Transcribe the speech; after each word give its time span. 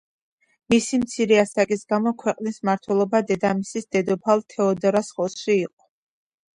მისი 0.73 0.97
მცირე 1.03 1.37
ასაკის 1.41 1.85
გამო 1.93 2.15
ქვეყნის 2.25 2.59
მმართველობა 2.65 3.23
დედამისის 3.35 3.89
დედოფალ 3.95 4.45
თეოდორას 4.57 5.15
ხელში 5.21 5.61
იყო. 5.63 5.91